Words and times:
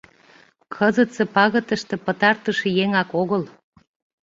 Кызытсе 0.75 1.23
пагытыште 1.35 1.95
пытартыш 2.05 2.59
еҥак 2.83 3.09
огыл. 3.21 3.43